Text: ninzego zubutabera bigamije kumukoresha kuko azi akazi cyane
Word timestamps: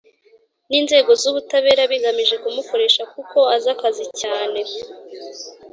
ninzego 0.69 1.11
zubutabera 1.21 1.81
bigamije 1.91 2.35
kumukoresha 2.43 3.03
kuko 3.13 3.37
azi 3.55 3.69
akazi 3.75 4.05
cyane 4.21 4.59